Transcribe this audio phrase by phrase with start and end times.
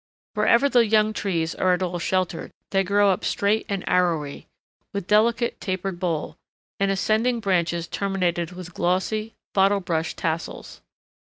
[0.33, 4.47] Wherever the young trees are at all sheltered, they grow up straight and arrowy,
[4.93, 6.37] with delicately tapered bole,
[6.79, 10.81] and ascending branches terminated with glossy, bottle brush tassels.